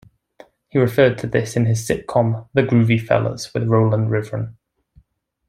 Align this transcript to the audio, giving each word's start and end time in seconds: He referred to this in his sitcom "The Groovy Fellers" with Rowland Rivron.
He 0.69 0.79
referred 0.79 1.19
to 1.19 1.27
this 1.27 1.55
in 1.55 1.65
his 1.67 1.87
sitcom 1.87 2.49
"The 2.55 2.63
Groovy 2.63 2.99
Fellers" 2.99 3.53
with 3.53 3.67
Rowland 3.67 4.09
Rivron. 4.09 4.55